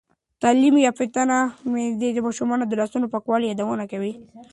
[0.41, 1.23] تعلیم یافته
[1.71, 4.13] میندې د ماشومانو د لاسونو پاکولو یادونه کوي.